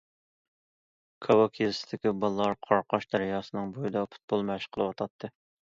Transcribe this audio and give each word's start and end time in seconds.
كاۋاك 1.25 1.61
يېزىسىدىكى 1.63 2.15
بالىلار 2.23 2.57
قاراقاش 2.69 3.09
دەرياسىنىڭ 3.13 3.79
بويىدا 3.79 4.07
پۇتبول 4.17 4.47
مەشىق 4.51 4.75
قىلىۋاتاتتى. 4.77 5.37